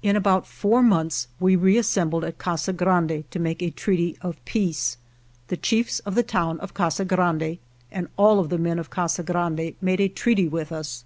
[0.00, 4.36] In about four months we reassembled at ^t Casa Grande to make a treaty of
[4.44, 4.96] peace.
[5.48, 7.58] The chiefs of the town of Casa Grande,
[7.90, 11.02] and all of the men of Casa Grande, made a treaty with us.